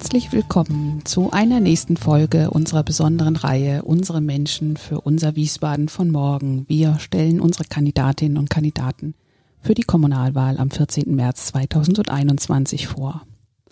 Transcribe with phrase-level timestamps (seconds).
[0.00, 6.10] Herzlich willkommen zu einer nächsten Folge unserer besonderen Reihe Unsere Menschen für unser Wiesbaden von
[6.10, 6.64] morgen.
[6.68, 9.14] Wir stellen unsere Kandidatinnen und Kandidaten
[9.60, 11.14] für die Kommunalwahl am 14.
[11.14, 13.26] März 2021 vor.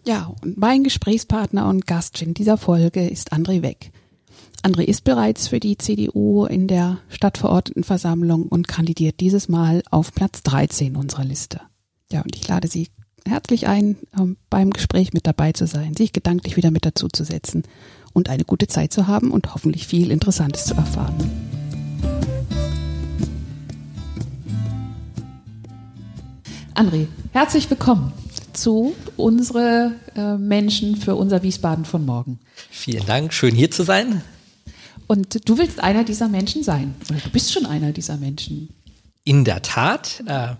[0.04, 3.90] Ja, und mein Gesprächspartner und Gast in dieser Folge ist André Weck.
[4.62, 10.42] André ist bereits für die CDU in der Stadtverordnetenversammlung und kandidiert dieses Mal auf Platz
[10.42, 11.62] 13 unserer Liste.
[12.12, 12.88] Ja, und ich lade Sie
[13.28, 17.24] herzlich ein, ähm, beim Gespräch mit dabei zu sein, sich gedanklich wieder mit dazu zu
[17.24, 17.62] setzen
[18.12, 21.14] und eine gute Zeit zu haben und hoffentlich viel Interessantes zu erfahren.
[26.74, 28.12] André, herzlich willkommen
[28.52, 32.38] zu unsere äh, Menschen für unser Wiesbaden von morgen.
[32.70, 34.22] Vielen Dank, schön hier zu sein.
[35.06, 38.68] Und du willst einer dieser Menschen sein, oder du bist schon einer dieser Menschen.
[39.24, 40.22] In der Tat.
[40.26, 40.54] Äh,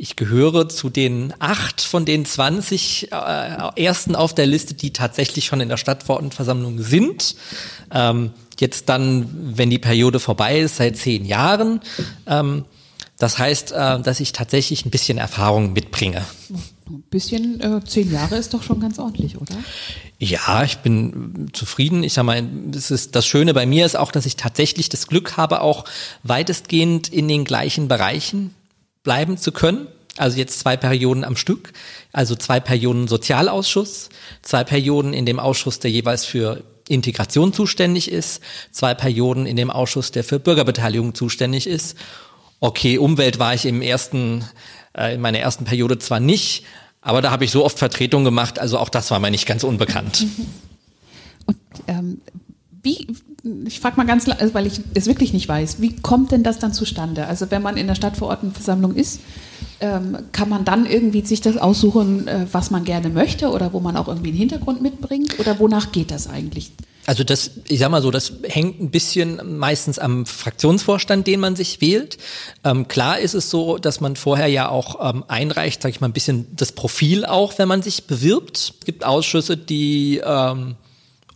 [0.00, 5.44] ich gehöre zu den acht von den 20 äh, ersten auf der Liste, die tatsächlich
[5.44, 7.36] schon in der Stadtverordnetenversammlung sind.
[7.92, 9.28] Ähm, jetzt dann,
[9.58, 11.80] wenn die Periode vorbei ist, seit zehn Jahren.
[12.26, 12.64] Ähm,
[13.18, 16.24] das heißt, äh, dass ich tatsächlich ein bisschen Erfahrung mitbringe.
[16.88, 19.54] Ein bisschen, äh, zehn Jahre ist doch schon ganz ordentlich, oder?
[20.18, 22.04] Ja, ich bin zufrieden.
[22.04, 25.08] Ich sag mal, das, ist, das Schöne bei mir ist auch, dass ich tatsächlich das
[25.08, 25.84] Glück habe, auch
[26.22, 28.54] weitestgehend in den gleichen Bereichen
[29.02, 29.86] bleiben zu können.
[30.16, 31.72] Also jetzt zwei Perioden am Stück,
[32.12, 34.08] also zwei Perioden Sozialausschuss,
[34.42, 39.70] zwei Perioden in dem Ausschuss, der jeweils für Integration zuständig ist, zwei Perioden in dem
[39.70, 41.96] Ausschuss, der für Bürgerbeteiligung zuständig ist
[42.60, 44.44] Okay, Umwelt war ich im ersten,
[44.94, 46.64] äh, in meiner ersten Periode zwar nicht,
[47.00, 49.64] aber da habe ich so oft Vertretung gemacht, also auch das war mir nicht ganz
[49.64, 50.26] unbekannt.
[51.46, 51.56] Und
[51.88, 52.20] ähm,
[52.82, 53.06] wie,
[53.66, 56.58] ich frage mal ganz, also weil ich es wirklich nicht weiß, wie kommt denn das
[56.58, 57.26] dann zustande?
[57.26, 59.20] Also wenn man in der Stadtverordnetenversammlung ist,
[59.80, 63.80] ähm, kann man dann irgendwie sich das aussuchen, äh, was man gerne möchte oder wo
[63.80, 65.38] man auch irgendwie einen Hintergrund mitbringt?
[65.38, 66.72] Oder wonach geht das eigentlich?
[67.06, 71.56] Also das, ich sag mal so, das hängt ein bisschen meistens am Fraktionsvorstand, den man
[71.56, 72.18] sich wählt.
[72.62, 76.08] Ähm, klar ist es so, dass man vorher ja auch ähm, einreicht, sage ich mal,
[76.08, 78.56] ein bisschen das Profil auch, wenn man sich bewirbt.
[78.58, 80.76] Es gibt Ausschüsse, die ähm,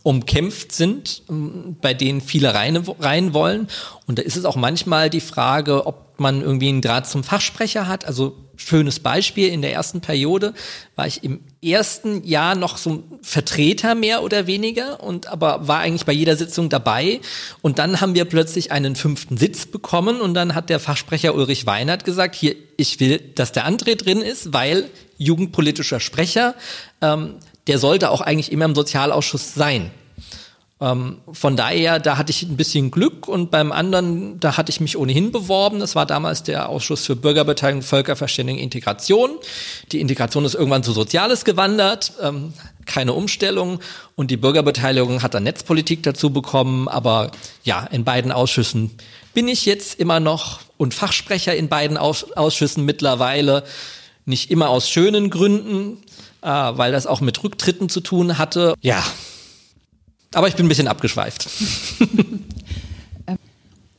[0.05, 3.67] umkämpft sind, ähm, bei denen viele rein, rein wollen.
[4.05, 7.87] Und da ist es auch manchmal die Frage, ob man irgendwie einen Draht zum Fachsprecher
[7.87, 8.05] hat.
[8.05, 10.53] Also schönes Beispiel, in der ersten Periode
[10.95, 15.79] war ich im ersten Jahr noch so ein Vertreter mehr oder weniger und aber war
[15.79, 17.19] eigentlich bei jeder Sitzung dabei.
[17.63, 21.65] Und dann haben wir plötzlich einen fünften Sitz bekommen und dann hat der Fachsprecher Ulrich
[21.65, 26.53] Weinert gesagt, hier, ich will, dass der André drin ist, weil jugendpolitischer Sprecher,
[27.01, 29.91] ähm, der sollte auch eigentlich immer im Sozialausschuss sein.
[30.81, 34.81] Ähm, von daher, da hatte ich ein bisschen Glück und beim anderen, da hatte ich
[34.81, 35.79] mich ohnehin beworben.
[35.79, 39.31] Das war damals der Ausschuss für Bürgerbeteiligung, Völkerverständigung, Integration.
[39.93, 42.53] Die Integration ist irgendwann zu Soziales gewandert, ähm,
[42.85, 43.79] keine Umstellung
[44.15, 46.89] und die Bürgerbeteiligung hat dann Netzpolitik dazu bekommen.
[46.89, 47.31] Aber
[47.63, 48.91] ja, in beiden Ausschüssen
[49.33, 53.63] bin ich jetzt immer noch und Fachsprecher in beiden Ausschüssen mittlerweile.
[54.25, 55.99] Nicht immer aus schönen Gründen,
[56.45, 58.75] äh, weil das auch mit Rücktritten zu tun hatte.
[58.81, 59.03] Ja,
[60.33, 61.49] aber ich bin ein bisschen abgeschweift.
[63.27, 63.37] ähm,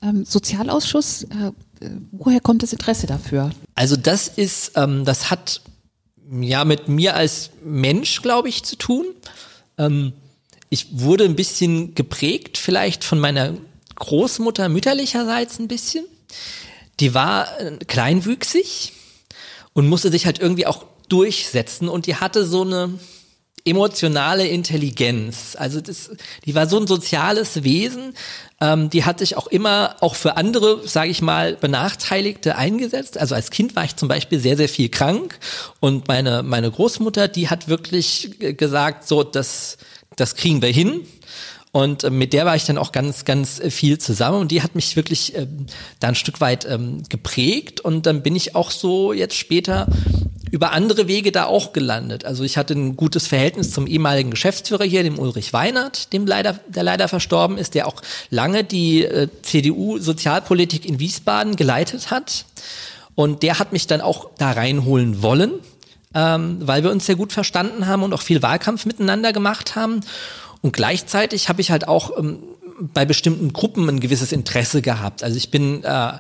[0.01, 3.51] ähm, Sozialausschuss, äh, äh, woher kommt das Interesse dafür?
[3.75, 5.61] Also das ist, ähm, das hat
[6.41, 9.07] ja mit mir als Mensch, glaube ich, zu tun.
[9.77, 10.13] Ähm,
[10.71, 13.55] ich wurde ein bisschen geprägt, vielleicht von meiner
[13.97, 16.05] Großmutter mütterlicherseits ein bisschen.
[17.01, 18.93] Die war äh, kleinwüchsig
[19.73, 22.99] und musste sich halt irgendwie auch durchsetzen und die hatte so eine
[23.67, 25.57] emotionale Intelligenz.
[25.59, 26.11] Also das,
[26.45, 28.15] die war so ein soziales Wesen.
[28.61, 33.19] Ähm, die hat sich auch immer auch für andere, sage ich mal, Benachteiligte eingesetzt.
[33.19, 35.39] Also als Kind war ich zum Beispiel sehr, sehr viel krank
[35.81, 39.79] und meine meine Großmutter, die hat wirklich gesagt, so das
[40.15, 41.03] das kriegen wir hin.
[41.73, 44.75] Und äh, mit der war ich dann auch ganz, ganz viel zusammen und die hat
[44.75, 45.67] mich wirklich ähm,
[46.01, 47.81] da ein Stück weit ähm, geprägt.
[47.81, 49.87] Und dann bin ich auch so jetzt später
[50.51, 52.25] über andere Wege da auch gelandet.
[52.25, 56.59] Also ich hatte ein gutes Verhältnis zum ehemaligen Geschäftsführer hier, dem Ulrich Weinert, dem leider,
[56.69, 62.45] der leider verstorben ist, der auch lange die äh, CDU-Sozialpolitik in Wiesbaden geleitet hat.
[63.15, 65.53] Und der hat mich dann auch da reinholen wollen,
[66.15, 70.01] ähm, weil wir uns sehr gut verstanden haben und auch viel Wahlkampf miteinander gemacht haben.
[70.63, 72.39] Und gleichzeitig habe ich halt auch ähm,
[72.79, 75.23] bei bestimmten Gruppen ein gewisses Interesse gehabt.
[75.23, 76.13] Also ich bin äh,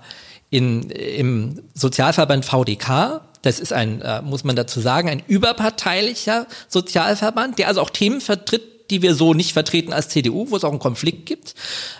[0.50, 7.58] in, im Sozialverband VDK, das ist ein, äh, muss man dazu sagen, ein überparteilicher Sozialverband,
[7.58, 10.70] der also auch Themen vertritt, die wir so nicht vertreten als CDU, wo es auch
[10.70, 11.54] einen Konflikt gibt.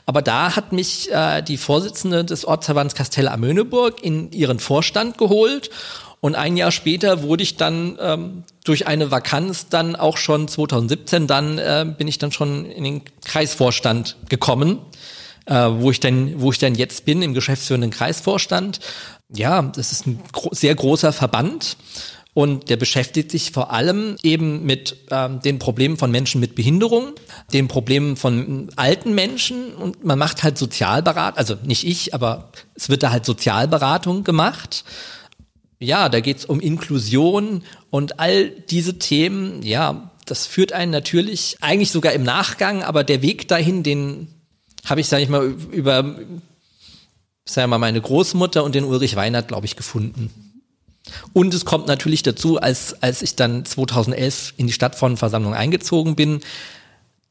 [0.05, 5.19] Aber da hat mich äh, die Vorsitzende des Ortsverbands Kastelle am Möhneburg in ihren Vorstand
[5.19, 5.71] geholt
[6.21, 11.27] und ein Jahr später wurde ich dann ähm, durch eine Vakanz dann auch schon 2017
[11.27, 14.79] dann äh, bin ich dann schon in den Kreisvorstand gekommen,
[15.45, 18.81] äh, wo ich dann wo ich dann jetzt bin im geschäftsführenden Kreisvorstand.
[19.35, 21.77] Ja, das ist ein gro sehr großer Verband
[22.33, 27.15] und der beschäftigt sich vor allem eben mit ähm, den Problemen von Menschen mit Behinderung,
[27.53, 32.89] den Problemen von alten Menschen und man macht halt Sozialberatung, also nicht ich, aber es
[32.89, 34.85] wird da halt Sozialberatung gemacht.
[35.79, 41.91] Ja, da geht's um Inklusion und all diese Themen, ja, das führt einen natürlich eigentlich
[41.91, 44.29] sogar im Nachgang, aber der Weg dahin, den
[44.85, 46.17] habe ich, sage ich mal, über,
[47.49, 50.31] sagen wir mal, meine Großmutter und den Ulrich Weinert, glaube ich, gefunden.
[51.33, 56.41] Und es kommt natürlich dazu, als, als ich dann 2011 in die Stadtfrauenversammlung eingezogen bin,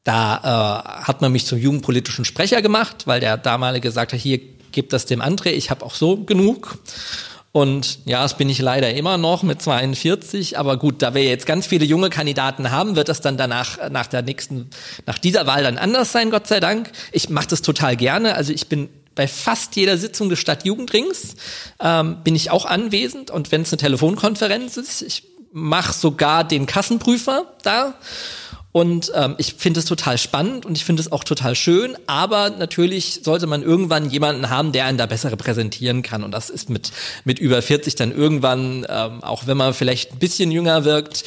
[0.06, 4.39] da äh, hat man mich zum jugendpolitischen Sprecher gemacht, weil der damalige gesagt hat, hier,
[4.71, 6.77] gib das dem André, ich habe auch so genug.
[7.51, 10.59] Und ja, das bin ich leider immer noch mit 42.
[10.59, 14.07] Aber gut, da wir jetzt ganz viele junge Kandidaten haben, wird das dann danach, nach
[14.07, 14.69] der nächsten,
[15.06, 16.91] nach dieser Wahl dann anders sein, Gott sei Dank.
[17.13, 18.35] Ich mache das total gerne.
[18.35, 21.35] Also ich bin bei fast jeder Sitzung des Stadtjugendrings
[21.79, 23.31] ähm, bin ich auch anwesend.
[23.31, 27.95] Und wenn es eine Telefonkonferenz ist, ich mache sogar den Kassenprüfer da.
[28.73, 32.50] Und ähm, ich finde es total spannend und ich finde es auch total schön, aber
[32.50, 36.25] natürlich sollte man irgendwann jemanden haben, der einen da besser repräsentieren kann.
[36.25, 36.91] Und das ist mit,
[37.23, 41.23] mit über 40 dann irgendwann, ähm, auch wenn man vielleicht ein bisschen jünger wirkt,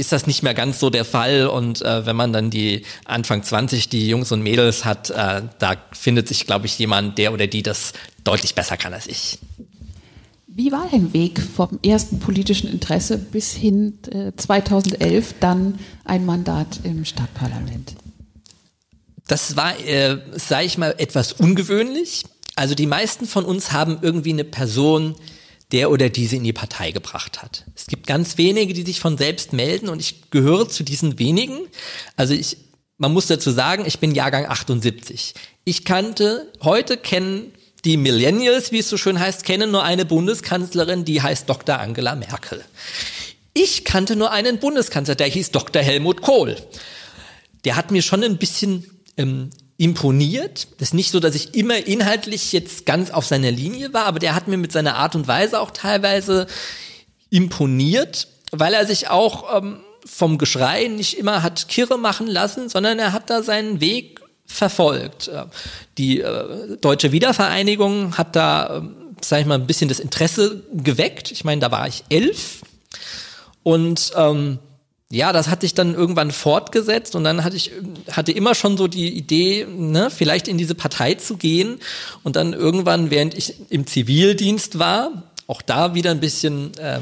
[0.00, 1.46] ist das nicht mehr ganz so der Fall.
[1.46, 5.76] Und äh, wenn man dann die Anfang 20, die Jungs und Mädels hat, äh, da
[5.92, 7.92] findet sich, glaube ich, jemand, der oder die das
[8.24, 9.38] deutlich besser kann als ich.
[10.46, 16.80] Wie war dein Weg vom ersten politischen Interesse bis hin äh, 2011 dann ein Mandat
[16.82, 17.94] im Stadtparlament?
[19.28, 22.24] Das war, äh, sage ich mal, etwas ungewöhnlich.
[22.56, 25.14] Also die meisten von uns haben irgendwie eine Person,
[25.72, 27.64] der oder die sie in die Partei gebracht hat.
[27.76, 31.58] Es gibt ganz wenige, die sich von selbst melden und ich gehöre zu diesen wenigen.
[32.16, 32.56] Also ich,
[32.98, 35.34] man muss dazu sagen, ich bin Jahrgang 78.
[35.64, 37.52] Ich kannte, heute kennen
[37.84, 41.78] die Millennials, wie es so schön heißt, kennen nur eine Bundeskanzlerin, die heißt Dr.
[41.78, 42.64] Angela Merkel.
[43.54, 45.82] Ich kannte nur einen Bundeskanzler, der hieß Dr.
[45.82, 46.56] Helmut Kohl.
[47.64, 48.84] Der hat mir schon ein bisschen
[49.16, 50.68] ähm, imponiert.
[50.76, 54.18] Das ist nicht so, dass ich immer inhaltlich jetzt ganz auf seiner Linie war, aber
[54.18, 56.46] der hat mir mit seiner Art und Weise auch teilweise
[57.30, 62.98] imponiert, weil er sich auch ähm, vom Geschrei nicht immer hat kirre machen lassen, sondern
[62.98, 65.28] er hat da seinen Weg verfolgt.
[65.28, 65.46] Äh,
[65.96, 68.82] die äh, deutsche Wiedervereinigung hat da, äh,
[69.22, 71.32] sag ich mal, ein bisschen das Interesse geweckt.
[71.32, 72.60] Ich meine, da war ich elf
[73.62, 74.58] und ähm,
[75.12, 77.72] ja, das hat sich dann irgendwann fortgesetzt und dann hatte ich
[78.12, 81.80] hatte immer schon so die Idee, ne, vielleicht in diese Partei zu gehen.
[82.22, 87.00] Und dann irgendwann, während ich im Zivildienst war, auch da wieder ein bisschen äh,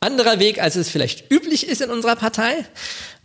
[0.00, 2.64] anderer Weg, als es vielleicht üblich ist in unserer Partei.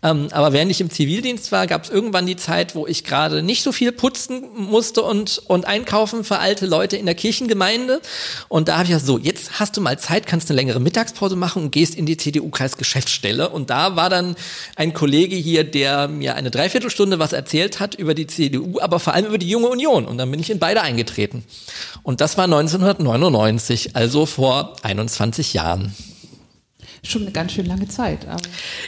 [0.01, 3.41] Ähm, aber während ich im Zivildienst war, gab es irgendwann die Zeit, wo ich gerade
[3.41, 8.01] nicht so viel putzen musste und, und einkaufen für alte Leute in der Kirchengemeinde.
[8.49, 11.37] Und da habe ich gesagt, so, jetzt hast du mal Zeit, kannst eine längere Mittagspause
[11.37, 13.49] machen und gehst in die CDU-Kreisgeschäftsstelle.
[13.49, 14.35] Und da war dann
[14.75, 19.13] ein Kollege hier, der mir eine Dreiviertelstunde was erzählt hat über die CDU, aber vor
[19.13, 20.05] allem über die Junge Union.
[20.05, 21.45] Und dann bin ich in beide eingetreten.
[22.01, 25.95] Und das war 1999, also vor 21 Jahren
[27.03, 28.25] schon eine ganz schön lange Zeit.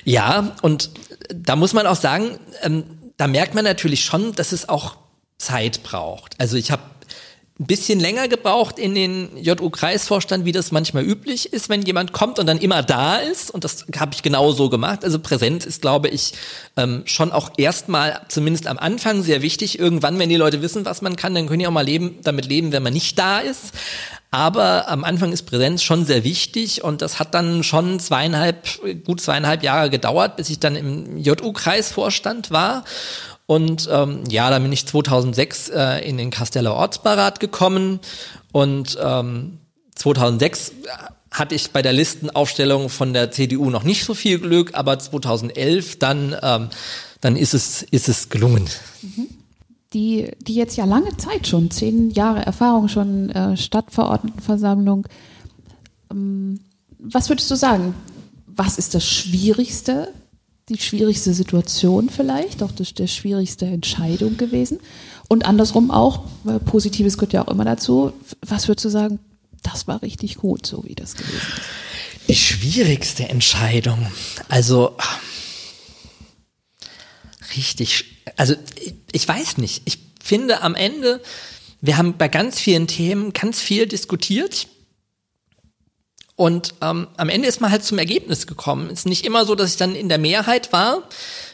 [0.03, 0.89] Ja, und
[1.33, 2.83] da muss man auch sagen, ähm,
[3.17, 4.97] da merkt man natürlich schon, dass es auch
[5.37, 6.39] Zeit braucht.
[6.39, 6.81] Also ich habe
[7.57, 12.37] ein bisschen länger gebraucht in den JU-Kreisvorstand, wie das manchmal üblich ist, wenn jemand kommt
[12.37, 13.49] und dann immer da ist.
[13.49, 15.05] Und das habe ich genau so gemacht.
[15.05, 16.33] Also Präsenz ist, glaube ich,
[16.75, 19.79] ähm, schon auch erstmal, zumindest am Anfang, sehr wichtig.
[19.79, 22.45] Irgendwann, wenn die Leute wissen, was man kann, dann können die auch mal leben, damit
[22.45, 23.71] leben, wenn man nicht da ist.
[24.35, 28.67] Aber am Anfang ist Präsenz schon sehr wichtig und das hat dann schon zweieinhalb,
[29.05, 32.83] gut zweieinhalb Jahre gedauert, bis ich dann im JU-Kreisvorstand war.
[33.45, 38.01] Und ähm, ja, dann bin ich 2006 äh, in den Kasteller Ortsbeirat gekommen
[38.51, 39.59] und ähm,
[39.95, 40.73] 2006
[41.31, 45.97] hatte ich bei der Listenaufstellung von der CDU noch nicht so viel Glück, aber 2011
[45.99, 46.69] dann, ähm,
[47.21, 48.69] dann ist es, ist es gelungen.
[49.01, 49.34] Mhm
[49.95, 55.07] die, die jetzt ja lange Zeit schon, zehn Jahre Erfahrung schon, äh, Stadtverordnetenversammlung,
[56.11, 56.59] Ähm,
[56.99, 57.95] was würdest du sagen?
[58.45, 60.13] Was ist das Schwierigste,
[60.69, 64.79] die schwierigste Situation vielleicht, auch das, der schwierigste Entscheidung gewesen?
[65.27, 68.13] Und andersrum auch, weil Positives gehört ja auch immer dazu.
[68.41, 69.19] Was würdest du sagen,
[69.63, 72.27] das war richtig gut, so wie das gewesen ist?
[72.27, 74.05] Die schwierigste Entscheidung.
[74.49, 74.95] Also
[77.55, 78.55] richtig, also
[79.11, 79.83] ich, weiß nicht.
[79.85, 81.21] Ich finde am Ende,
[81.81, 84.67] wir haben bei ganz vielen Themen ganz viel diskutiert.
[86.35, 88.87] Und ähm, am Ende ist man halt zum Ergebnis gekommen.
[88.87, 91.07] Es ist nicht immer so, dass ich dann in der Mehrheit war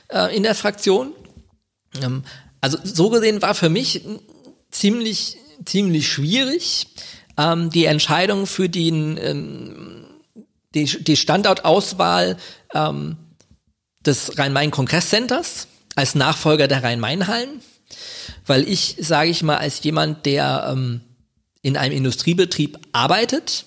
[0.09, 1.13] äh, in der Fraktion.
[2.01, 2.23] Ähm,
[2.61, 4.01] also so gesehen war für mich
[4.71, 6.87] ziemlich ziemlich schwierig
[7.37, 10.05] ähm, die Entscheidung für den ähm,
[10.73, 12.37] die, die Standortauswahl
[12.73, 13.17] ähm,
[14.05, 17.61] des Rhein-Main-Kongresscenters als Nachfolger der Rhein-Main-Hallen,
[18.45, 21.01] weil ich, sage ich mal, als jemand, der ähm,
[21.61, 23.65] in einem Industriebetrieb arbeitet,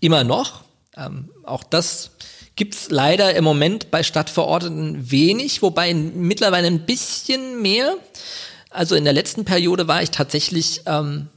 [0.00, 0.64] immer noch,
[0.96, 2.10] ähm, auch das
[2.56, 7.96] gibt's leider im Moment bei Stadtverordneten wenig, wobei mittlerweile ein bisschen mehr.
[8.68, 11.28] Also in der letzten Periode war ich tatsächlich, ähm,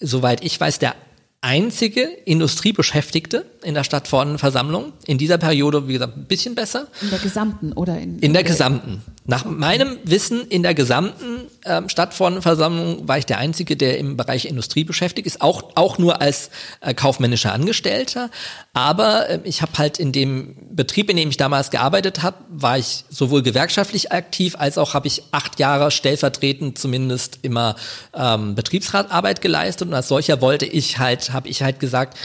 [0.00, 0.96] soweit ich weiß, der
[1.42, 4.92] einzige Industriebeschäftigte in der Stadtverordnetenversammlung.
[5.06, 6.88] In dieser Periode, wie gesagt, ein bisschen besser.
[7.00, 8.18] In der gesamten oder in?
[8.18, 9.02] In der gesamten.
[9.24, 14.46] Nach meinem Wissen in der gesamten ähm, Stadtverordnetenversammlung war ich der Einzige, der im Bereich
[14.46, 16.50] Industrie beschäftigt ist, auch, auch nur als
[16.80, 18.30] äh, kaufmännischer Angestellter.
[18.72, 22.78] Aber äh, ich habe halt in dem Betrieb, in dem ich damals gearbeitet habe, war
[22.78, 27.76] ich sowohl gewerkschaftlich aktiv, als auch habe ich acht Jahre stellvertretend zumindest immer
[28.14, 29.88] ähm, Betriebsratarbeit geleistet.
[29.88, 32.16] Und als solcher wollte ich halt, habe ich halt gesagt,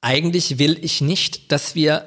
[0.00, 2.04] eigentlich will ich nicht, dass wir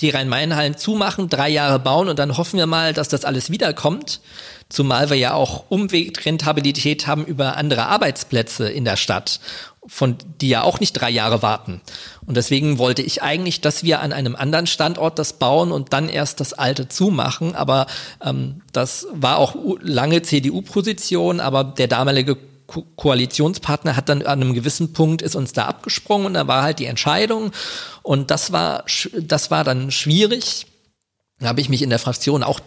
[0.00, 4.20] die Rhein-Main-Hallen zumachen, drei Jahre bauen und dann hoffen wir mal, dass das alles wiederkommt.
[4.68, 9.38] Zumal wir ja auch Umwegrentabilität haben über andere Arbeitsplätze in der Stadt,
[9.86, 11.82] von die ja auch nicht drei Jahre warten.
[12.24, 16.08] Und deswegen wollte ich eigentlich, dass wir an einem anderen Standort das bauen und dann
[16.08, 17.54] erst das alte zumachen.
[17.54, 17.86] Aber
[18.24, 22.38] ähm, das war auch lange CDU-Position, aber der damalige
[22.72, 26.62] Ko Koalitionspartner hat dann an einem gewissen Punkt ist uns da abgesprungen und da war
[26.62, 27.52] halt die Entscheidung
[28.02, 28.84] und das war
[29.20, 30.66] das war dann schwierig.
[31.38, 32.60] Da habe ich mich in der Fraktion auch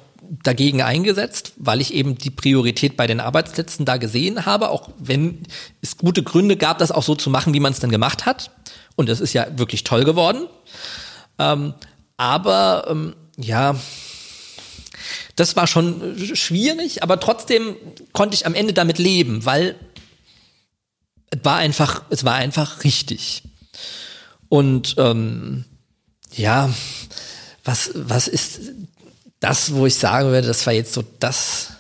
[0.44, 5.44] dagegen eingesetzt, weil ich eben die Priorität bei den Arbeitsplätzen da gesehen habe, auch wenn
[5.82, 8.52] es gute Gründe gab, das auch so zu machen, wie man es dann gemacht hat.
[8.96, 10.48] Und das ist ja wirklich toll geworden.
[11.40, 11.74] Ähm,
[12.18, 13.76] aber ähm, ja,
[15.36, 17.76] das war schon schwierig, aber trotzdem
[18.14, 19.76] konnte ich am Ende damit leben, weil
[21.36, 23.44] es war einfach, es war einfach richtig.
[24.50, 25.66] Und ähm,
[26.32, 26.70] ja,
[27.64, 28.62] was, was ist
[29.40, 31.74] das, wo ich sagen würde, das war jetzt so das,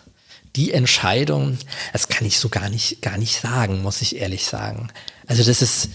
[0.56, 1.58] die Entscheidung,
[1.94, 4.90] das kann ich so gar nicht, gar nicht sagen, muss ich ehrlich sagen.
[5.28, 5.90] Also das ist,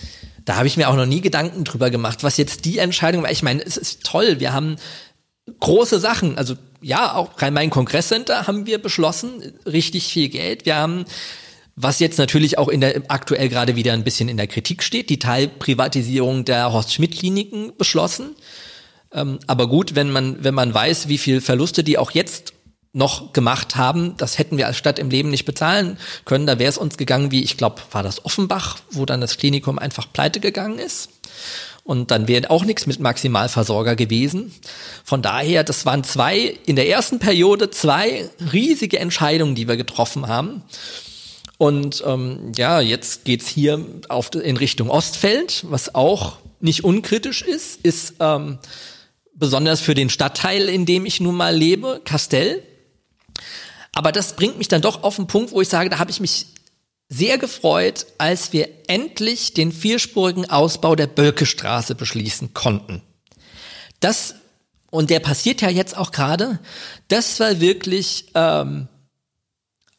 [0.44, 3.30] da habe ich mir auch noch nie Gedanken drüber gemacht, was jetzt die Entscheidung war.
[3.30, 4.76] Ich meine, es ist toll, wir haben
[5.58, 10.64] große Sachen, also ja, auch Rhein-Main-Kongresscenter haben wir beschlossen, richtig viel Geld.
[10.64, 11.04] Wir haben
[11.76, 15.10] was jetzt natürlich auch in der aktuell gerade wieder ein bisschen in der Kritik steht,
[15.10, 18.34] die Teilprivatisierung der Horst Schmidt Kliniken beschlossen.
[19.12, 22.52] Ähm, aber gut, wenn man wenn man weiß, wie viel Verluste die auch jetzt
[22.92, 26.46] noch gemacht haben, das hätten wir als Stadt im Leben nicht bezahlen können.
[26.46, 29.78] Da wäre es uns gegangen, wie ich glaube, war das Offenbach, wo dann das Klinikum
[29.78, 31.08] einfach pleite gegangen ist.
[31.84, 34.52] Und dann wäre auch nichts mit Maximalversorger gewesen.
[35.04, 40.28] Von daher, das waren zwei, in der ersten Periode zwei riesige Entscheidungen, die wir getroffen
[40.28, 40.62] haben.
[41.60, 47.82] Und ähm, ja, jetzt geht's hier auf, in Richtung Ostfeld, was auch nicht unkritisch ist,
[47.82, 48.58] ist ähm,
[49.34, 52.62] besonders für den Stadtteil, in dem ich nun mal lebe, Castell.
[53.92, 56.20] Aber das bringt mich dann doch auf den Punkt, wo ich sage, da habe ich
[56.20, 56.46] mich
[57.10, 63.02] sehr gefreut, als wir endlich den vierspurigen Ausbau der Bölkestraße beschließen konnten.
[64.00, 64.34] Das,
[64.90, 66.58] und der passiert ja jetzt auch gerade,
[67.08, 68.88] das war wirklich ähm,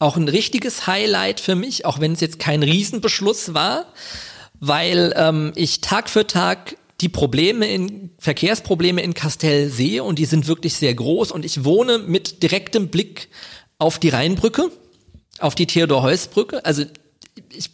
[0.02, 3.86] auch ein richtiges Highlight für mich, auch wenn es jetzt kein Riesenbeschluss war,
[4.60, 10.26] weil ähm, ich Tag für Tag die Probleme in Verkehrsprobleme in Castell sehe und die
[10.26, 13.30] sind wirklich sehr groß und ich wohne mit direktem Blick
[13.78, 14.72] auf die Rheinbrücke,
[15.40, 16.66] auf die Theodor-Heuss-Brücke.
[16.66, 16.84] Also
[17.52, 17.70] ich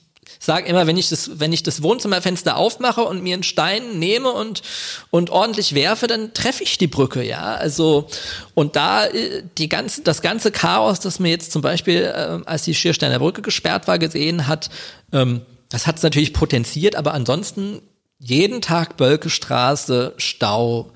[0.48, 4.32] sage immer, wenn ich das, wenn ich das Wohnzimmerfenster aufmache und mir einen Stein nehme
[4.32, 4.64] und
[5.12, 7.54] und ordentlich werfe, dann treffe ich die Brücke, ja.
[7.56, 8.08] Also
[8.56, 12.64] und da äh, die ganze, das ganze Chaos, das mir jetzt zum Beispiel, äh, als
[12.64, 14.70] die Schiersteiner Brücke gesperrt war, gesehen hat,
[15.12, 17.82] ähm, das hat es natürlich potenziert, aber ansonsten
[18.18, 20.92] jeden Tag Bölkestraße, Stau.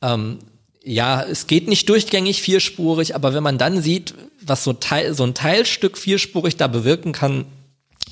[0.00, 0.38] Ähm,
[0.82, 5.24] ja, es geht nicht durchgängig vierspurig, aber wenn man dann sieht, was so, Teil, so
[5.24, 7.44] ein Teilstück vierspurig da bewirken kann,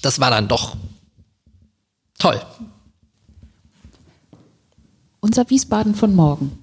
[0.03, 0.77] das war dann doch
[2.19, 2.41] toll.
[5.21, 6.59] Unser Wiesbaden von morgen.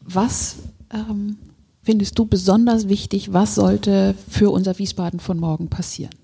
[0.00, 0.56] Was
[0.92, 1.38] ähm,
[1.82, 3.32] findest du besonders wichtig?
[3.32, 6.14] Was sollte für unser Wiesbaden von morgen passieren?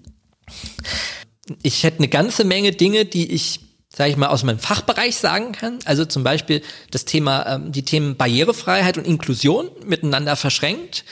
[1.62, 3.60] Ich hätte eine ganze Menge Dinge, die ich
[3.98, 5.80] sage ich mal, aus meinem Fachbereich sagen kann.
[5.84, 11.04] Also zum Beispiel das Thema, ähm, die Themen Barrierefreiheit und Inklusion miteinander verschränkt.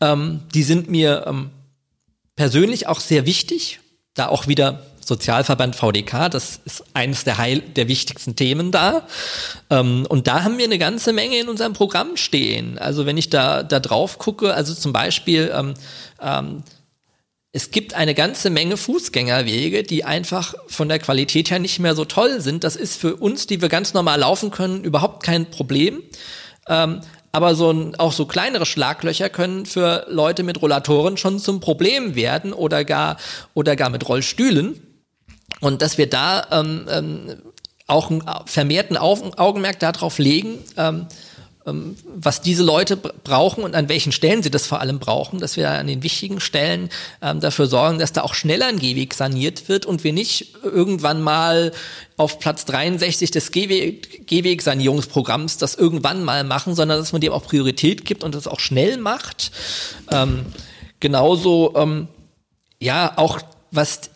[0.00, 1.50] Ähm, die sind mir ähm,
[2.34, 3.80] persönlich auch sehr wichtig.
[4.14, 9.06] Da auch wieder Sozialverband VDK, das ist eines der, Heil der wichtigsten Themen da.
[9.70, 12.78] Ähm, und da haben wir eine ganze Menge in unserem Programm stehen.
[12.78, 15.74] Also wenn ich da, da drauf gucke, also zum Beispiel, ähm,
[16.20, 16.62] ähm,
[17.52, 22.06] es gibt eine ganze Menge Fußgängerwege, die einfach von der Qualität her nicht mehr so
[22.06, 22.64] toll sind.
[22.64, 26.02] Das ist für uns, die wir ganz normal laufen können, überhaupt kein Problem.
[27.32, 32.14] Aber so ein, auch so kleinere Schlaglöcher können für Leute mit Rollatoren schon zum Problem
[32.14, 33.16] werden oder gar
[33.54, 34.80] oder gar mit Rollstühlen.
[35.60, 37.36] Und dass wir da ähm, ähm,
[37.86, 41.06] auch einen vermehrten Augenmerk darauf legen, ähm,
[41.64, 45.70] was diese Leute brauchen und an welchen Stellen sie das vor allem brauchen, dass wir
[45.70, 46.90] an den wichtigen Stellen
[47.20, 51.22] ähm, dafür sorgen, dass da auch schneller ein Gehweg saniert wird und wir nicht irgendwann
[51.22, 51.70] mal
[52.16, 58.04] auf Platz 63 des Gehwegsanierungsprogramms das irgendwann mal machen, sondern dass man dem auch Priorität
[58.04, 59.52] gibt und das auch schnell macht.
[60.10, 60.46] Ähm,
[60.98, 62.08] genauso, ähm,
[62.80, 63.38] ja, auch
[63.70, 64.10] was,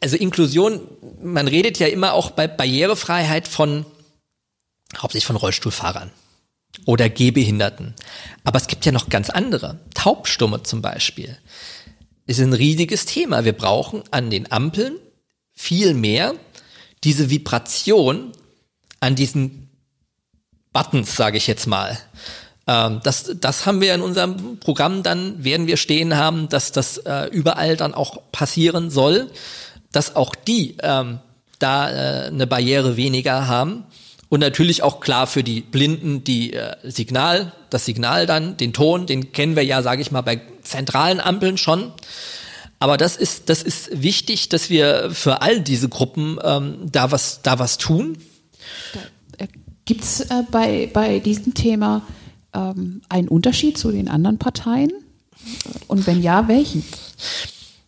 [0.00, 0.80] also Inklusion,
[1.22, 3.86] man redet ja immer auch bei Barrierefreiheit von
[4.98, 6.10] hauptsächlich von Rollstuhlfahrern
[6.86, 7.94] oder Gehbehinderten.
[8.44, 9.78] Aber es gibt ja noch ganz andere.
[9.94, 11.36] Taubstumme zum Beispiel
[12.26, 13.44] ist ein riesiges Thema.
[13.44, 14.96] Wir brauchen an den Ampeln
[15.52, 16.34] viel mehr
[17.02, 18.32] diese Vibration
[19.00, 19.68] an diesen
[20.72, 21.98] Buttons, sage ich jetzt mal.
[22.66, 26.98] Ähm, das, das haben wir in unserem Programm, dann werden wir stehen haben, dass das
[26.98, 29.30] äh, überall dann auch passieren soll,
[29.90, 31.18] dass auch die ähm,
[31.58, 33.84] da äh, eine Barriere weniger haben
[34.30, 39.06] und natürlich auch klar für die Blinden die äh, Signal, das Signal dann, den Ton,
[39.06, 41.92] den kennen wir ja, sage ich mal, bei zentralen Ampeln schon.
[42.78, 47.42] Aber das ist, das ist wichtig, dass wir für all diese Gruppen ähm, da was,
[47.42, 48.18] da was tun.
[49.36, 49.48] Äh,
[49.84, 52.02] Gibt es äh, bei, bei diesem Thema
[52.54, 54.92] ähm, einen Unterschied zu den anderen Parteien?
[55.88, 56.84] Und wenn ja, welchen?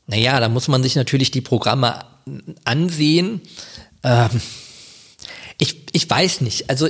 [0.08, 2.04] Naja, da muss man sich natürlich die Programme
[2.64, 3.40] ansehen.
[4.02, 4.28] Ähm,
[6.02, 6.68] ich, weiß nicht.
[6.70, 6.88] Also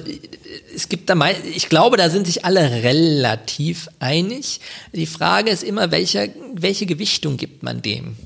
[0.75, 4.61] es gibt da mal, ich glaube, da sind sich alle relativ einig.
[4.93, 8.17] Die Frage ist immer, welche, welche Gewichtung gibt man dem?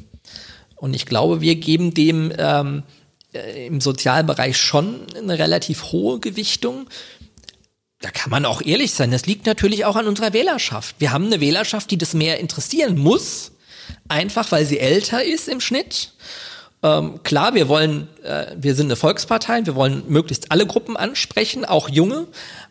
[0.76, 2.82] Und ich glaube, wir geben dem ähm,
[3.32, 6.88] äh, im Sozialbereich schon eine relativ hohe Gewichtung.
[8.00, 9.10] Da kann man auch ehrlich sein.
[9.10, 10.96] Das liegt natürlich auch an unserer Wählerschaft.
[10.98, 13.52] Wir haben eine Wählerschaft, die das mehr interessieren muss,
[14.08, 16.12] einfach weil sie älter ist im Schnitt
[16.82, 21.64] ähm, klar, wir wollen, äh, wir sind eine Volkspartei, wir wollen möglichst alle Gruppen ansprechen,
[21.64, 22.26] auch junge.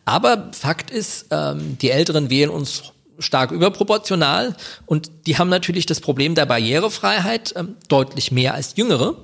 [0.06, 6.02] Aber Fakt ist, ähm, die Älteren wählen uns stark überproportional und die haben natürlich das
[6.02, 9.16] Problem der Barrierefreiheit ähm, deutlich mehr als Jüngere.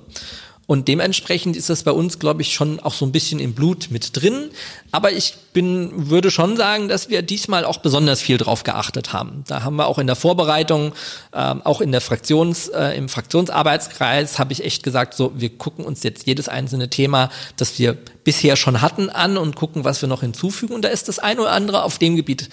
[0.66, 3.88] Und dementsprechend ist das bei uns, glaube ich, schon auch so ein bisschen im Blut
[3.90, 4.50] mit drin.
[4.92, 9.42] Aber ich bin, würde schon sagen, dass wir diesmal auch besonders viel drauf geachtet haben.
[9.48, 10.92] Da haben wir auch in der Vorbereitung,
[11.34, 15.84] ähm, auch in der Fraktions, äh, im Fraktionsarbeitskreis habe ich echt gesagt, so, wir gucken
[15.84, 20.08] uns jetzt jedes einzelne Thema, das wir bisher schon hatten, an und gucken, was wir
[20.08, 20.74] noch hinzufügen.
[20.74, 22.48] Und da ist das ein oder andere auf dem Gebiet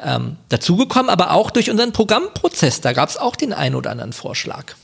[0.00, 2.82] ähm, dazugekommen, aber auch durch unseren Programmprozess.
[2.82, 4.74] Da gab es auch den ein oder anderen Vorschlag.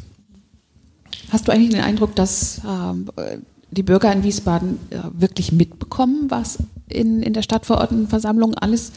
[1.31, 3.38] Hast du eigentlich den Eindruck, dass äh,
[3.71, 8.93] die Bürger in Wiesbaden äh, wirklich mitbekommen, was in, in der Stadtverordnetenversammlung alles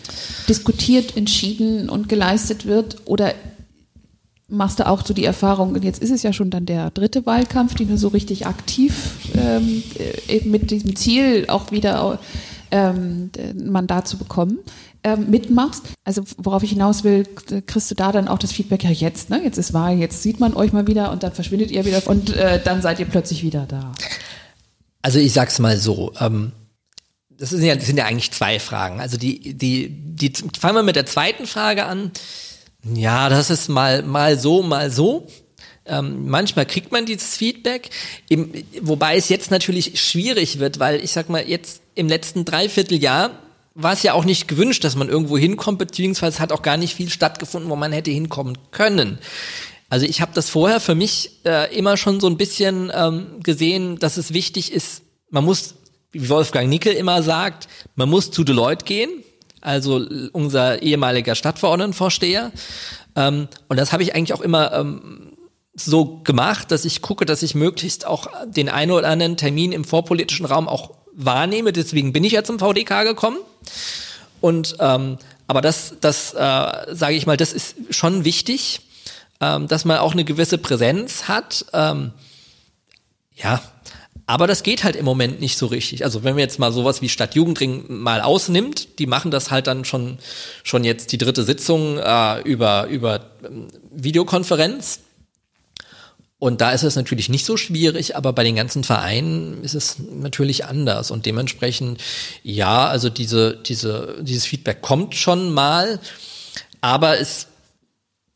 [0.50, 2.98] diskutiert, entschieden und geleistet wird?
[3.06, 3.34] Oder
[4.48, 7.26] machst du auch so die Erfahrung, und jetzt ist es ja schon dann der dritte
[7.26, 9.84] Wahlkampf, den du so richtig aktiv ähm,
[10.28, 12.20] äh, mit diesem Ziel auch wieder
[12.74, 14.60] ähm, Mandat zu bekommen
[15.04, 15.84] ähm, mitmachst.
[16.04, 17.26] Also worauf ich hinaus will,
[17.66, 19.42] kriegst du da dann auch das Feedback, ja jetzt, ne?
[19.44, 22.36] Jetzt ist Wahl, jetzt sieht man euch mal wieder und dann verschwindet ihr wieder und
[22.36, 23.92] äh, dann seid ihr plötzlich wieder da.
[25.02, 26.54] Also ich sag's mal so, ähm,
[27.30, 29.00] das sind ja, das sind ja eigentlich zwei Fragen.
[29.00, 32.12] Also die, die, die, fangen wir mit der zweiten Frage an.
[32.84, 35.28] Ja, das ist mal, mal so, mal so.
[35.86, 37.90] Ähm, manchmal kriegt man dieses Feedback,
[38.30, 43.32] im, wobei es jetzt natürlich schwierig wird, weil ich sag mal, jetzt im letzten Dreivierteljahr
[43.76, 46.96] war es ja auch nicht gewünscht, dass man irgendwo hinkommt, beziehungsweise hat auch gar nicht
[46.96, 49.18] viel stattgefunden, wo man hätte hinkommen können.
[49.90, 54.00] Also ich habe das vorher für mich äh, immer schon so ein bisschen ähm, gesehen,
[54.00, 55.76] dass es wichtig ist, man muss,
[56.12, 59.10] wie Wolfgang Nickel immer sagt, man muss zu Deloitte gehen,
[59.62, 62.52] also unser ehemaliger Stadtverordnetenvorsteher.
[63.16, 65.33] Ähm, und das habe ich eigentlich auch immer ähm,
[65.76, 69.84] so gemacht, dass ich gucke, dass ich möglichst auch den einen oder anderen Termin im
[69.84, 71.74] vorpolitischen Raum auch wahrnehme.
[71.74, 73.38] Deswegen bin ich ja zum VDK gekommen.
[74.40, 78.82] Und ähm, aber das, das äh, sage ich mal, das ist schon wichtig,
[79.42, 81.66] ähm, dass man auch eine gewisse Präsenz hat.
[81.74, 82.12] Ähm,
[83.36, 83.62] ja,
[84.26, 86.06] aber das geht halt im Moment nicht so richtig.
[86.06, 89.86] Also wenn man jetzt mal sowas wie Stadtjugendring mal ausnimmt, die machen das halt dann
[89.86, 90.18] schon,
[90.64, 95.02] schon jetzt die dritte Sitzung äh, über, über ähm, Videokonferenz.
[96.44, 99.96] Und da ist es natürlich nicht so schwierig, aber bei den ganzen Vereinen ist es
[100.00, 101.10] natürlich anders.
[101.10, 102.02] Und dementsprechend,
[102.44, 106.02] ja, also diese, diese, dieses Feedback kommt schon mal,
[106.82, 107.48] aber es,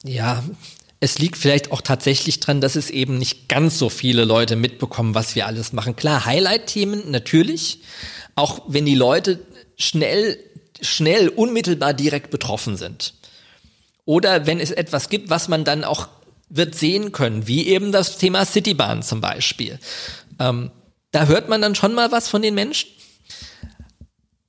[0.06, 0.41] ja,
[1.02, 5.13] es liegt vielleicht auch tatsächlich dran, dass es eben nicht ganz so viele Leute mitbekommen,
[5.13, 5.98] was wir alles machen.
[5.98, 7.82] Klar, Highlight-Themen natürlich,
[8.36, 9.38] auch wenn die Leute
[9.76, 10.39] schnell,
[10.80, 13.15] schnell, unmittelbar direkt betroffen sind.
[14.06, 16.08] Oder wenn es etwas gibt, was man dann auch
[16.50, 19.80] wird sehen können, wie eben das Thema Citybahn zum Beispiel.
[20.40, 20.72] Ähm,
[21.12, 22.90] da hört man dann schon mal was von den Menschen.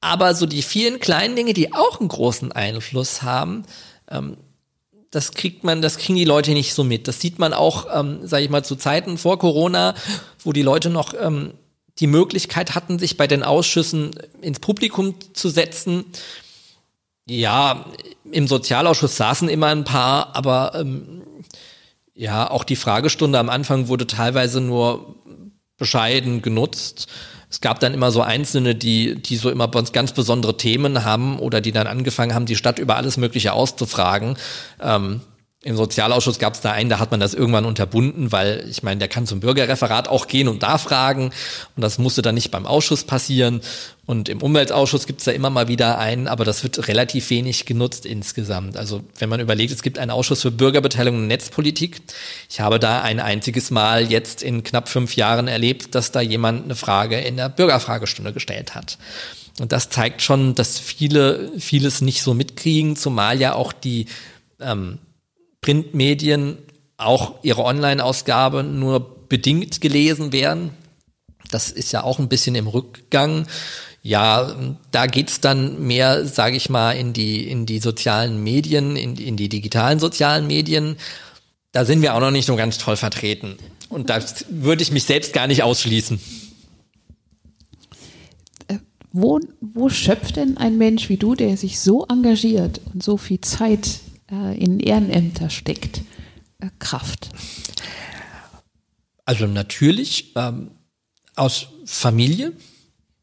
[0.01, 3.65] Aber so die vielen kleinen Dinge, die auch einen großen Einfluss haben,
[4.11, 4.37] ähm,
[5.11, 7.09] das kriegt man, das kriegen die Leute nicht so mit.
[7.09, 9.95] Das sieht man auch, ähm, sage ich mal, zu Zeiten vor Corona,
[10.45, 11.55] wo die Leute noch ähm,
[11.99, 14.11] die Möglichkeit hatten, sich bei den Ausschüssen
[14.43, 16.05] ins Publikum zu setzen.
[17.27, 17.87] Ja,
[18.31, 21.23] im Sozialausschuss saßen immer ein paar, aber ähm,
[22.19, 25.17] ja, auch die Fragestunde am Anfang wurde teilweise nur
[25.77, 27.09] bescheiden genutzt
[27.51, 31.61] es gab dann immer so Einzelne, die, die so immer ganz besondere Themen haben oder
[31.61, 34.37] die dann angefangen haben, die Stadt über alles Mögliche auszufragen.
[34.83, 35.23] Ähm,
[35.64, 39.01] im Sozialausschuss gab es da einen, da hat man das irgendwann unterbunden, weil ich meine,
[39.01, 41.33] der kann zum Bürgerreferat auch gehen und da fragen
[41.75, 43.61] und das musste dann nicht beim Ausschuss passieren.
[44.07, 47.66] Und im Umweltausschuss gibt es da immer mal wieder einen, aber das wird relativ wenig
[47.66, 48.77] genutzt insgesamt.
[48.77, 52.03] Also wenn man überlegt, es gibt einen Ausschuss für Bürgerbeteiligung und Netzpolitik.
[52.49, 56.66] Ich habe da ein einziges Mal jetzt in knapp fünf Jahren erlebt, dass da jemand
[56.66, 58.97] eine Frage in der Bürgerfragestunde gestellt hat.
[59.59, 64.07] Und das zeigt schon, dass viele vieles nicht so mitkriegen, zumal ja auch die
[64.61, 64.99] ähm,
[65.61, 66.59] Printmedien
[66.97, 70.71] auch ihre Online-Ausgabe nur bedingt gelesen werden.
[71.51, 73.47] Das ist ja auch ein bisschen im Rückgang.
[74.03, 74.55] Ja,
[74.90, 79.37] da geht's dann mehr, sage ich mal, in die, in die sozialen Medien, in, in
[79.37, 80.97] die digitalen sozialen Medien.
[81.73, 83.57] Da sind wir auch noch nicht so ganz toll vertreten.
[83.88, 86.21] Und da würde ich mich selbst gar nicht ausschließen.
[88.68, 88.79] Äh,
[89.12, 93.40] wo, wo schöpft denn ein Mensch wie du, der sich so engagiert und so viel
[93.40, 96.03] Zeit in Ehrenämter steckt,
[96.61, 97.31] äh, Kraft?
[99.25, 100.71] Also natürlich ähm,
[101.37, 102.53] aus Familie.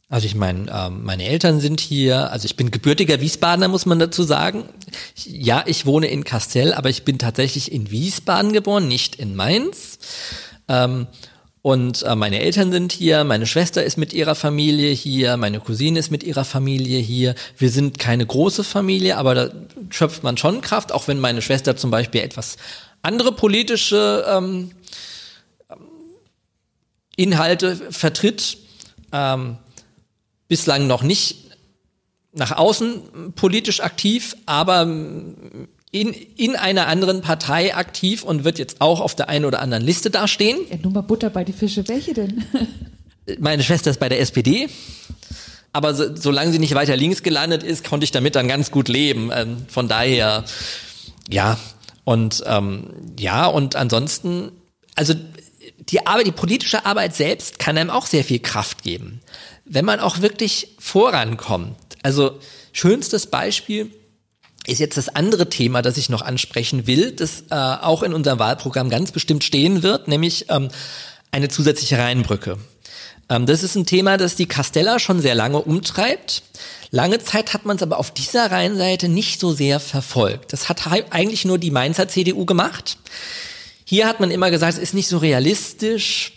[0.07, 3.97] Also ich meine, ähm, meine Eltern sind hier, also ich bin gebürtiger Wiesbadener, muss man
[3.97, 4.65] dazu sagen.
[5.15, 9.97] Ja, ich wohne in Kastell, aber ich bin tatsächlich in Wiesbaden geboren, nicht in Mainz.
[10.67, 11.07] Ähm,
[11.65, 15.97] und äh, meine Eltern sind hier, meine Schwester ist mit ihrer Familie hier, meine Cousine
[15.97, 17.33] ist mit ihrer Familie hier.
[17.57, 19.49] Wir sind keine große Familie, aber da
[19.89, 22.57] schöpft man schon Kraft, auch wenn meine Schwester zum Beispiel etwas
[23.01, 24.73] andere politische ähm,
[27.15, 28.59] Inhalte vertritt.
[29.11, 29.57] Ähm,
[30.47, 31.49] bislang noch nicht
[32.31, 34.85] nach außen politisch aktiv, aber
[35.95, 39.81] in, in einer anderen Partei aktiv und wird jetzt auch auf der einen oder anderen
[39.81, 40.59] Liste dastehen.
[40.69, 41.87] Ja, nur mal Butter bei die Fische.
[41.87, 42.43] Welche denn?
[43.39, 44.67] Meine Schwester ist bei der SPD.
[45.71, 48.89] Aber so, solange sie nicht weiter links gelandet ist, konnte ich damit dann ganz gut
[48.89, 49.31] leben.
[49.33, 50.43] Ähm, von daher,
[51.29, 51.57] ja.
[52.03, 54.51] Und ähm, ja, und ansonsten,
[54.95, 55.13] also
[55.79, 59.21] die Arbeit, die politische Arbeit selbst kann einem auch sehr viel Kraft geben.
[59.63, 61.77] Wenn man auch wirklich vorankommt.
[62.03, 62.39] Also
[62.73, 63.91] schönstes Beispiel,
[64.67, 68.39] ist jetzt das andere Thema, das ich noch ansprechen will, das äh, auch in unserem
[68.39, 70.69] Wahlprogramm ganz bestimmt stehen wird, nämlich ähm,
[71.31, 72.57] eine zusätzliche Rheinbrücke.
[73.29, 76.43] Ähm, das ist ein Thema, das die Castella schon sehr lange umtreibt.
[76.91, 80.53] Lange Zeit hat man es aber auf dieser Rheinseite nicht so sehr verfolgt.
[80.53, 82.97] Das hat eigentlich nur die Mainzer CDU gemacht.
[83.83, 86.33] Hier hat man immer gesagt, es ist nicht so realistisch.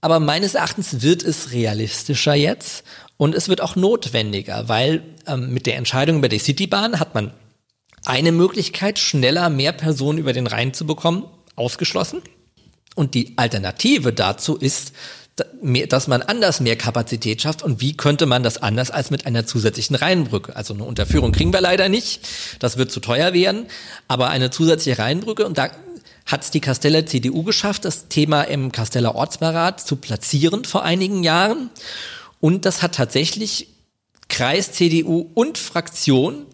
[0.00, 2.84] Aber meines Erachtens wird es realistischer jetzt.
[3.18, 7.32] Und es wird auch notwendiger, weil ähm, mit der Entscheidung über die Citybahn hat man
[8.06, 11.24] eine Möglichkeit, schneller mehr Personen über den Rhein zu bekommen,
[11.56, 12.22] ausgeschlossen.
[12.94, 14.92] Und die Alternative dazu ist,
[15.88, 17.62] dass man anders mehr Kapazität schafft.
[17.62, 20.54] Und wie könnte man das anders als mit einer zusätzlichen Rheinbrücke?
[20.56, 22.26] Also eine Unterführung kriegen wir leider nicht.
[22.60, 23.66] Das wird zu teuer werden.
[24.06, 25.70] Aber eine zusätzliche Rheinbrücke, und da
[26.26, 31.22] hat es die Casteller CDU geschafft, das Thema im Casteller Ortsberat zu platzieren vor einigen
[31.22, 31.70] Jahren.
[32.40, 33.68] Und das hat tatsächlich
[34.28, 36.46] Kreis, CDU und Fraktion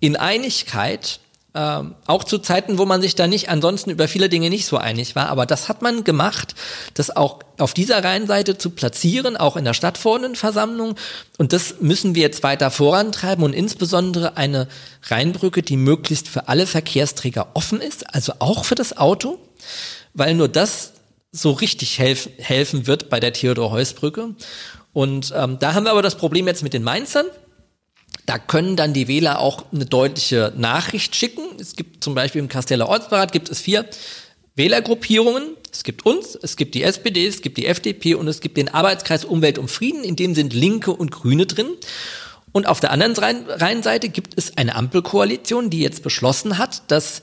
[0.00, 1.20] in Einigkeit,
[1.56, 4.76] äh, auch zu Zeiten, wo man sich da nicht ansonsten über viele Dinge nicht so
[4.76, 6.54] einig war, aber das hat man gemacht,
[6.94, 10.96] dass auch auf dieser Rheinseite zu platzieren, auch in der Stadtverordnetenversammlung.
[11.38, 14.68] Und das müssen wir jetzt weiter vorantreiben und insbesondere eine
[15.04, 19.38] Rheinbrücke, die möglichst für alle Verkehrsträger offen ist, also auch für das Auto,
[20.12, 20.92] weil nur das
[21.32, 24.34] so richtig helf helfen wird bei der Theodor-Heuss-Brücke.
[24.96, 27.26] Und ähm, da haben wir aber das Problem jetzt mit den Mainzern.
[28.24, 31.42] Da können dann die Wähler auch eine deutliche Nachricht schicken.
[31.60, 33.84] Es gibt zum Beispiel im Kasteller Ortsberat gibt es vier
[34.54, 35.48] Wählergruppierungen.
[35.70, 38.72] Es gibt uns, es gibt die SPD, es gibt die FDP und es gibt den
[38.72, 41.68] Arbeitskreis Umwelt und Frieden, in dem sind Linke und Grüne drin.
[42.52, 47.20] Und auf der anderen Rheinseite gibt es eine Ampelkoalition, die jetzt beschlossen hat, dass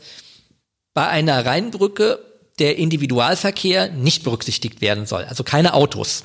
[0.93, 2.19] bei einer Rheinbrücke
[2.59, 5.23] der Individualverkehr nicht berücksichtigt werden soll.
[5.23, 6.23] Also keine Autos,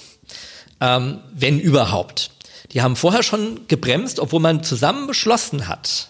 [0.80, 2.30] ähm, wenn überhaupt.
[2.72, 6.08] Die haben vorher schon gebremst, obwohl man zusammen beschlossen hat,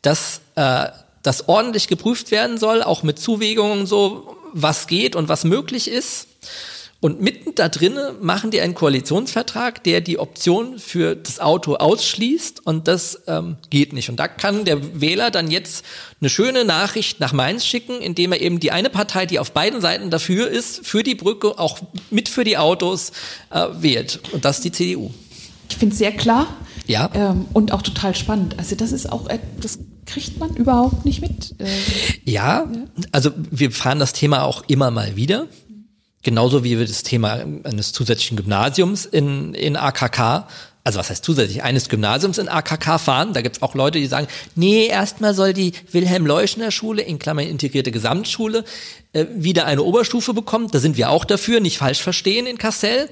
[0.00, 0.86] dass äh,
[1.22, 6.26] das ordentlich geprüft werden soll, auch mit Zuwägungen so, was geht und was möglich ist.
[7.02, 12.64] Und mitten da drinnen machen die einen Koalitionsvertrag, der die Option für das Auto ausschließt
[12.64, 14.08] und das ähm, geht nicht.
[14.08, 15.84] Und da kann der Wähler dann jetzt
[16.20, 19.80] eine schöne Nachricht nach Mainz schicken, indem er eben die eine Partei, die auf beiden
[19.80, 21.80] Seiten dafür ist, für die Brücke, auch
[22.12, 23.10] mit für die Autos
[23.50, 24.20] äh, wählt.
[24.30, 25.10] Und das ist die CDU.
[25.68, 26.56] Ich finde es sehr klar.
[26.86, 27.10] Ja.
[27.14, 28.60] Ähm, und auch total spannend.
[28.60, 29.28] Also das ist auch,
[29.60, 31.54] das kriegt man überhaupt nicht mit.
[31.58, 31.66] Äh,
[32.24, 32.66] ja, ja,
[33.12, 35.46] also wir fahren das Thema auch immer mal wieder.
[36.22, 40.46] Genauso wie wir das Thema eines zusätzlichen Gymnasiums in, in AKK,
[40.84, 43.32] also was heißt zusätzlich, eines Gymnasiums in AKK fahren.
[43.32, 48.64] Da gibt's auch Leute, die sagen, nee, erstmal soll die Wilhelm-Leuschner-Schule, in Klammern integrierte Gesamtschule,
[49.12, 50.68] äh, wieder eine Oberstufe bekommen.
[50.70, 53.08] Da sind wir auch dafür, nicht falsch verstehen in Kassel.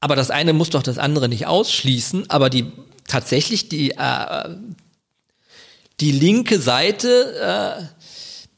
[0.00, 2.30] Aber das eine muss doch das andere nicht ausschließen.
[2.30, 2.72] Aber die
[3.06, 4.56] tatsächlich die äh,
[6.00, 8.01] die linke Seite äh,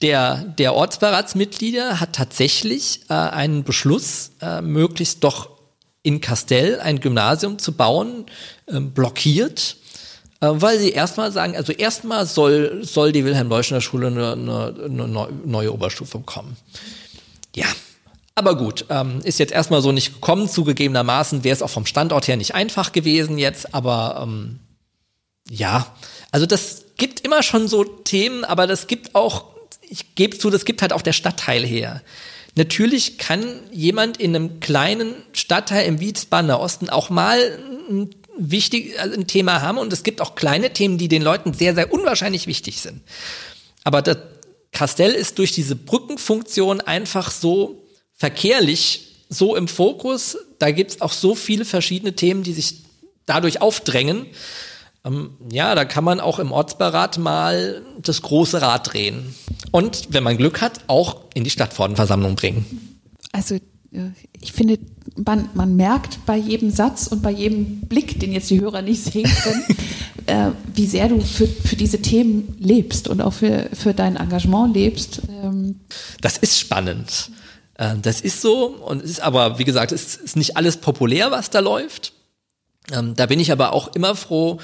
[0.04, 5.48] der, der Ortsbeiratsmitglieder hat tatsächlich äh, einen Beschluss, äh, möglichst doch
[6.02, 8.26] in Kastell ein Gymnasium zu bauen,
[8.66, 9.76] äh, blockiert,
[10.40, 16.18] weil sie erstmal sagen, also erstmal soll, soll die Wilhelm-Leuschner-Schule eine, eine, eine, neue Oberstufe
[16.18, 16.58] bekommen.
[17.56, 17.68] Ja,
[18.34, 20.46] aber gut, ähm, ist jetzt erstmal so nicht gekommen.
[20.46, 24.60] Zugegebenermaßen wäre es auch vom Standort her nicht einfach gewesen jetzt, aber ähm,
[25.48, 25.86] ja,
[26.30, 29.53] also das gibt immer schon so Themen, aber das gibt auch,
[29.88, 32.02] ich gebe zu, das gibt halt auch der Stadtteil her.
[32.56, 37.58] Natürlich kann jemand in einem kleinen Stadtteil im Wiesbadener Osten auch mal
[37.90, 41.52] ein wichtig also ein Thema haben und es gibt auch kleine Themen, die den Leuten
[41.52, 43.00] sehr, sehr unwahrscheinlich wichtig sind.
[43.84, 44.18] Aber das
[44.72, 47.84] Castell ist durch diese Brückenfunktion einfach so
[48.16, 50.36] verkehrlich so im Fokus.
[50.58, 52.82] Da gibt es auch so viele verschiedene Themen, die sich
[53.26, 54.26] dadurch aufdrängen.
[55.04, 59.34] Ähm, ja, da kann man auch im Ortsberat mal das große Rad drehen.
[59.70, 63.00] Und wenn man Glück hat, auch in die Stadtverordnetenversammlung bringen.
[63.32, 64.78] Also äh, ich finde,
[65.16, 69.02] man, man merkt bei jedem Satz und bei jedem Blick, den jetzt die Hörer nicht
[69.02, 69.64] sehen können,
[70.26, 74.74] äh, wie sehr du für, für diese Themen lebst und auch für, für dein Engagement
[74.74, 75.22] lebst.
[75.42, 75.80] Ähm.
[76.20, 77.30] Das ist spannend.
[77.74, 81.30] Äh, das ist so und es ist aber, wie gesagt, es ist nicht alles populär,
[81.30, 82.12] was da läuft.
[82.92, 84.58] Ähm, da bin ich aber auch immer froh,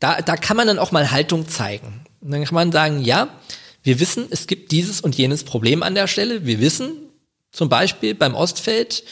[0.00, 2.04] da, da kann man dann auch mal Haltung zeigen.
[2.20, 3.28] Und dann kann man sagen, ja,
[3.82, 6.44] wir wissen, es gibt dieses und jenes Problem an der Stelle.
[6.44, 6.92] Wir wissen
[7.52, 9.04] zum Beispiel beim Ostfeld,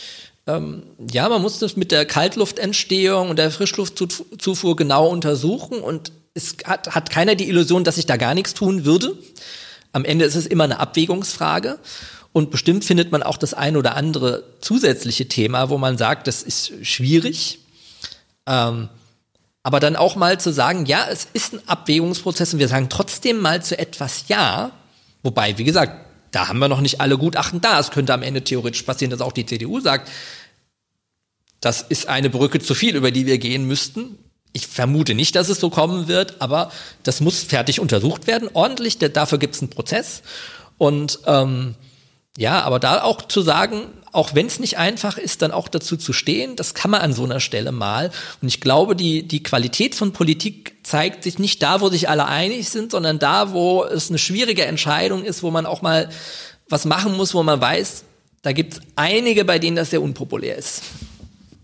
[0.46, 6.56] ähm, ja, man muss das mit der Kaltluftentstehung und der Frischluftzufuhr genau untersuchen und es
[6.64, 9.16] hat, hat keiner die Illusion, dass sich da gar nichts tun würde.
[9.92, 11.78] Am Ende ist es immer eine Abwägungsfrage.
[12.32, 16.42] Und bestimmt findet man auch das ein oder andere zusätzliche Thema, wo man sagt, das
[16.42, 17.60] ist schwierig.
[18.44, 18.88] Ähm,
[19.64, 23.40] aber dann auch mal zu sagen, ja, es ist ein Abwägungsprozess und wir sagen trotzdem
[23.40, 24.70] mal zu etwas Ja.
[25.22, 27.80] Wobei, wie gesagt, da haben wir noch nicht alle Gutachten da.
[27.80, 30.10] Es könnte am Ende theoretisch passieren, dass auch die CDU sagt,
[31.60, 34.18] das ist eine Brücke zu viel, über die wir gehen müssten.
[34.52, 36.70] Ich vermute nicht, dass es so kommen wird, aber
[37.02, 38.98] das muss fertig untersucht werden, ordentlich.
[38.98, 40.22] Dafür gibt es einen Prozess.
[40.76, 41.74] Und ähm,
[42.36, 45.96] ja, aber da auch zu sagen, auch wenn es nicht einfach ist, dann auch dazu
[45.96, 48.12] zu stehen, das kann man an so einer Stelle mal.
[48.40, 52.26] Und ich glaube, die, die Qualität von Politik zeigt sich nicht da, wo sich alle
[52.26, 56.08] einig sind, sondern da, wo es eine schwierige Entscheidung ist, wo man auch mal
[56.68, 58.04] was machen muss, wo man weiß,
[58.42, 60.82] da gibt es einige, bei denen das sehr unpopulär ist.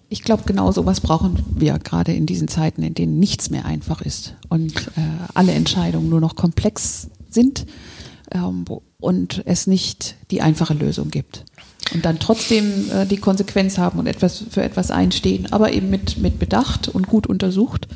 [0.09, 4.01] Ich glaube, genau sowas brauchen wir gerade in diesen Zeiten, in denen nichts mehr einfach
[4.01, 5.03] ist und äh,
[5.35, 7.65] alle Entscheidungen nur noch komplex sind
[8.33, 8.65] ähm,
[8.99, 11.45] und es nicht die einfache Lösung gibt
[11.95, 16.19] und dann trotzdem äh, die Konsequenz haben und etwas für etwas einstehen, aber eben mit,
[16.19, 17.89] mit Bedacht und gut untersucht.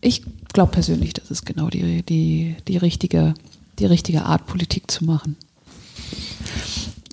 [0.00, 3.34] Ich glaube persönlich, das ist genau die, die, die, richtige,
[3.78, 5.36] die richtige Art, Politik zu machen.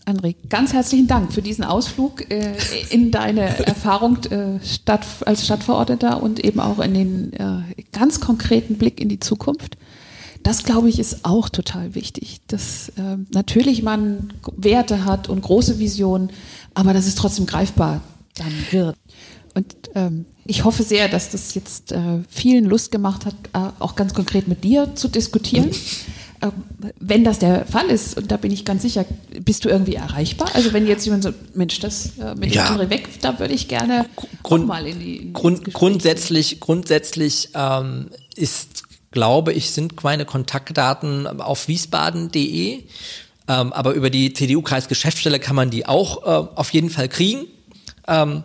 [0.06, 2.54] André, ganz herzlichen Dank für diesen Ausflug äh,
[2.90, 8.78] in deine Erfahrung äh, Stadt, als Stadtverordneter und eben auch in den äh, ganz konkreten
[8.78, 9.78] Blick in die Zukunft.
[10.44, 15.80] Das, glaube ich, ist auch total wichtig, dass äh, natürlich man Werte hat und große
[15.80, 16.32] Visionen,
[16.74, 18.02] aber dass es trotzdem greifbar
[18.36, 18.96] dann wird.
[19.54, 23.96] Und ähm, ich hoffe sehr, dass das jetzt äh, vielen Lust gemacht hat, äh, auch
[23.96, 25.72] ganz konkret mit dir zu diskutieren.
[26.44, 26.54] Ähm,
[27.00, 29.06] wenn das der Fall ist, und da bin ich ganz sicher,
[29.46, 30.50] bist du irgendwie erreichbar?
[30.56, 32.76] Also wenn jetzt jemand so, Mensch, das äh, mit ja.
[32.76, 34.08] dem weg, da würde ich gerne
[34.42, 41.28] Grund, mal in die in Grund, grundsätzlich, grundsätzlich ähm, ist, glaube ich, sind meine Kontaktdaten
[41.42, 42.84] auf wiesbaden.de.
[43.48, 47.48] Ähm, aber über die CDU-Kreisgeschäftsstelle kann man die auch äh, auf jeden Fall kriegen.
[48.08, 48.44] Ähm,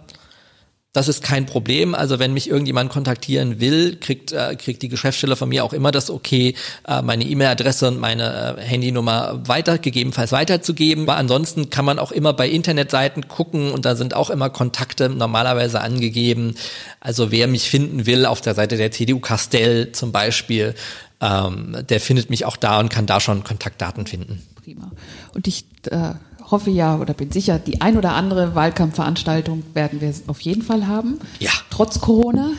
[0.96, 1.94] das ist kein Problem.
[1.94, 5.90] Also wenn mich irgendjemand kontaktieren will, kriegt, äh, kriegt die Geschäftsstelle von mir auch immer
[5.90, 6.54] das Okay,
[6.88, 11.02] äh, meine E-Mail-Adresse und meine äh, Handynummer weiter, gegebenenfalls weiterzugeben.
[11.02, 15.11] Aber ansonsten kann man auch immer bei Internetseiten gucken und da sind auch immer Kontakte
[15.11, 16.54] normalerweise angegeben.
[16.98, 20.74] Also wer mich finden will, auf der Seite der CDU Castell zum Beispiel,
[21.20, 24.42] ähm, der findet mich auch da und kann da schon Kontaktdaten finden.
[24.64, 24.90] Prima.
[25.35, 26.14] Und ich äh
[26.50, 30.87] hoffe ja oder bin sicher, die ein oder andere Wahlkampfveranstaltung werden wir auf jeden Fall
[30.87, 31.18] haben.
[31.38, 31.50] Ja.
[31.70, 32.52] Trotz Corona.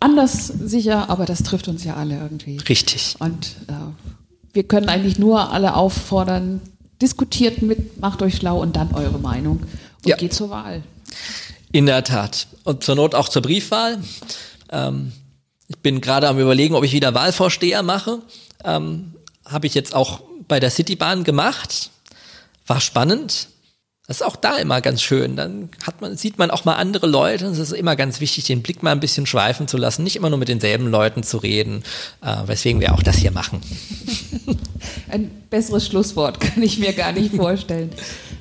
[0.00, 2.58] Anders sicher, aber das trifft uns ja alle irgendwie.
[2.58, 3.16] Richtig.
[3.18, 3.72] Und äh,
[4.52, 6.60] wir können eigentlich nur alle auffordern,
[7.00, 10.16] diskutiert mit, macht euch schlau und dann eure Meinung und ja.
[10.16, 10.82] geht zur Wahl.
[11.72, 12.46] In der Tat.
[12.64, 13.98] Und zur Not auch zur Briefwahl.
[14.70, 15.12] Ähm,
[15.68, 18.20] ich bin gerade am überlegen, ob ich wieder Wahlvorsteher mache.
[18.64, 19.14] Ähm,
[19.46, 21.90] Habe ich jetzt auch bei der Citybahn gemacht
[22.66, 23.48] war spannend.
[24.06, 25.34] Das ist auch da immer ganz schön.
[25.34, 27.46] Dann hat man, sieht man auch mal andere Leute.
[27.46, 30.28] Es ist immer ganz wichtig, den Blick mal ein bisschen schweifen zu lassen, nicht immer
[30.28, 31.82] nur mit denselben Leuten zu reden,
[32.22, 33.62] äh, weswegen wir auch das hier machen.
[35.08, 37.90] Ein besseres Schlusswort kann ich mir gar nicht vorstellen.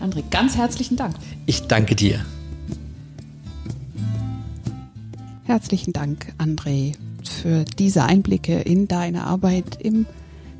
[0.02, 1.16] André, ganz herzlichen Dank.
[1.46, 2.26] Ich danke dir.
[5.46, 10.06] Herzlichen Dank, André, für diese Einblicke in deine Arbeit im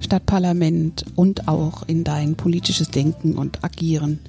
[0.04, 4.20] Stadtparlament und auch in dein politisches Denken und Agieren.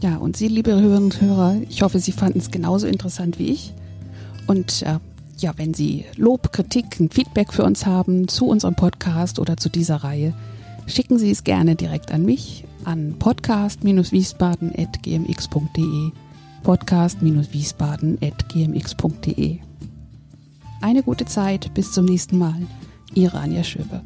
[0.00, 3.48] Ja, und Sie, liebe Hörerinnen und Hörer, ich hoffe, Sie fanden es genauso interessant wie
[3.48, 3.74] ich.
[4.46, 4.98] Und äh,
[5.38, 9.68] ja, wenn Sie Lob, Kritik, ein Feedback für uns haben zu unserem Podcast oder zu
[9.68, 10.34] dieser Reihe,
[10.86, 16.12] schicken Sie es gerne direkt an mich an podcast-wiesbaden.gmx.de
[16.62, 19.58] podcast-wiesbaden.gmx.de
[20.80, 22.62] Eine gute Zeit, bis zum nächsten Mal.
[23.14, 24.02] Ihre Anja Schöber.